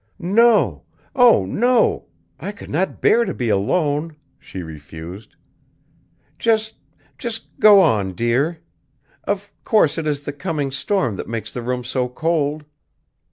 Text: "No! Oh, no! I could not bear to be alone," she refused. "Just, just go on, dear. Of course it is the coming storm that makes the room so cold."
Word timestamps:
"No! 0.17 0.81
Oh, 1.15 1.45
no! 1.45 2.07
I 2.39 2.51
could 2.53 2.71
not 2.71 3.01
bear 3.03 3.23
to 3.23 3.35
be 3.35 3.49
alone," 3.49 4.15
she 4.39 4.63
refused. 4.63 5.35
"Just, 6.39 6.73
just 7.19 7.59
go 7.59 7.81
on, 7.81 8.13
dear. 8.13 8.61
Of 9.25 9.51
course 9.63 9.99
it 9.99 10.07
is 10.07 10.21
the 10.21 10.33
coming 10.33 10.71
storm 10.71 11.17
that 11.17 11.29
makes 11.29 11.53
the 11.53 11.61
room 11.61 11.83
so 11.83 12.09
cold." 12.09 12.65